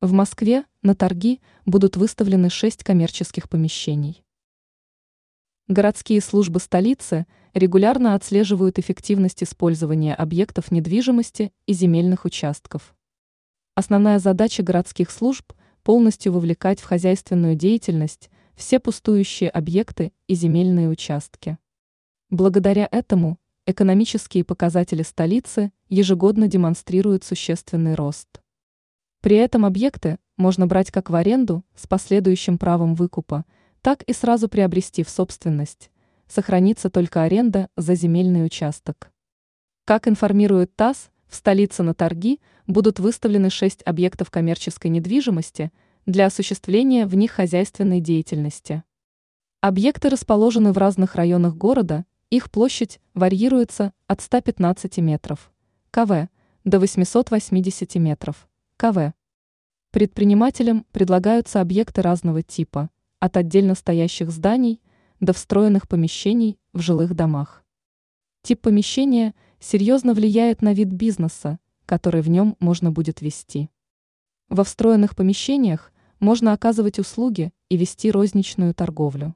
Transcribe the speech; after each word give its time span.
В 0.00 0.12
Москве 0.12 0.64
на 0.82 0.94
торги 0.94 1.40
будут 1.66 1.96
выставлены 1.96 2.50
шесть 2.50 2.84
коммерческих 2.84 3.48
помещений. 3.48 4.22
Городские 5.66 6.20
службы 6.20 6.60
столицы 6.60 7.26
регулярно 7.52 8.14
отслеживают 8.14 8.78
эффективность 8.78 9.42
использования 9.42 10.14
объектов 10.14 10.70
недвижимости 10.70 11.52
и 11.66 11.72
земельных 11.72 12.24
участков. 12.24 12.94
Основная 13.74 14.20
задача 14.20 14.62
городских 14.62 15.10
служб– 15.10 15.52
полностью 15.82 16.32
вовлекать 16.32 16.78
в 16.78 16.84
хозяйственную 16.84 17.56
деятельность 17.56 18.30
все 18.54 18.78
пустующие 18.78 19.50
объекты 19.50 20.12
и 20.28 20.34
земельные 20.34 20.88
участки. 20.88 21.58
Благодаря 22.30 22.88
этому 22.92 23.40
экономические 23.66 24.44
показатели 24.44 25.02
столицы 25.02 25.72
ежегодно 25.88 26.46
демонстрируют 26.46 27.24
существенный 27.24 27.96
рост. 27.96 28.28
При 29.20 29.36
этом 29.36 29.64
объекты 29.64 30.18
можно 30.36 30.66
брать 30.66 30.90
как 30.90 31.10
в 31.10 31.14
аренду 31.14 31.64
с 31.74 31.86
последующим 31.86 32.58
правом 32.58 32.94
выкупа– 32.94 33.44
так 33.82 34.02
и 34.02 34.12
сразу 34.12 34.48
приобрести 34.48 35.02
в 35.02 35.08
собственность. 35.08 35.90
Сохранится 36.26 36.90
только 36.90 37.22
аренда 37.22 37.68
за 37.76 37.94
земельный 37.94 38.44
участок. 38.44 39.10
Как 39.84 40.08
информирует 40.08 40.74
ТАСС, 40.76 41.10
в 41.26 41.34
столице 41.34 41.82
на 41.82 41.94
торги 41.94 42.40
будут 42.66 42.98
выставлены 42.98 43.50
шесть 43.50 43.82
объектов 43.86 44.30
коммерческой 44.30 44.88
недвижимости 44.88 45.72
для 46.06 46.26
осуществления 46.26 47.06
в 47.06 47.14
них 47.14 47.32
хозяйственной 47.32 48.00
деятельности. 48.00 48.82
Объекты 49.60 50.08
расположены 50.08 50.72
в 50.72 50.78
разных 50.78 51.14
районах 51.14 51.54
города, 51.54 52.04
их 52.30 52.50
площадь 52.50 53.00
варьируется 53.14 53.92
от 54.06 54.20
115 54.20 54.98
метров 54.98 55.50
КВ 55.90 56.28
до 56.64 56.78
880 56.78 57.94
метров 57.96 58.48
КВ. 58.80 59.12
Предпринимателям 59.90 60.86
предлагаются 60.92 61.60
объекты 61.60 62.00
разного 62.00 62.44
типа– 62.44 62.90
от 63.18 63.36
отдельно 63.36 63.74
стоящих 63.74 64.30
зданий 64.30 64.80
до 65.18 65.32
встроенных 65.32 65.88
помещений 65.88 66.60
в 66.72 66.78
жилых 66.78 67.14
домах. 67.14 67.64
Тип 68.42 68.60
помещения 68.60 69.34
серьезно 69.58 70.14
влияет 70.14 70.62
на 70.62 70.74
вид 70.74 70.92
бизнеса, 70.92 71.58
который 71.86 72.22
в 72.22 72.30
нем 72.30 72.54
можно 72.60 72.92
будет 72.92 73.20
вести. 73.20 73.68
Во 74.48 74.62
встроенных 74.62 75.16
помещениях 75.16 75.92
можно 76.20 76.52
оказывать 76.52 77.00
услуги 77.00 77.52
и 77.68 77.76
вести 77.76 78.12
розничную 78.12 78.74
торговлю. 78.74 79.34